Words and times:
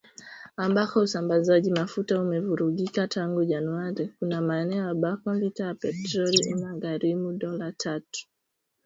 Ambako 0.57 0.99
usambazaji 1.01 1.71
mafuta 1.71 2.21
umevurugika 2.21 3.07
tangu 3.07 3.43
Januari, 3.45 4.07
kuna 4.19 4.41
maeneo 4.41 4.89
ambako 4.89 5.33
lita 5.33 5.65
ya 5.65 5.75
petroli 5.75 6.39
inagharimu 6.49 7.33
dola 7.33 7.71
tatu 7.71 8.27